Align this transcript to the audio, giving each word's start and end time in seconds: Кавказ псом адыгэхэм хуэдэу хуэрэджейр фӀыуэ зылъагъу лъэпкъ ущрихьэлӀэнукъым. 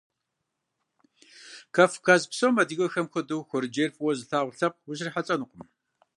Кавказ 1.75 2.21
псом 2.31 2.55
адыгэхэм 2.61 3.05
хуэдэу 3.11 3.47
хуэрэджейр 3.47 3.91
фӀыуэ 3.95 4.11
зылъагъу 4.19 4.55
лъэпкъ 4.57 4.87
ущрихьэлӀэнукъым. 4.89 5.61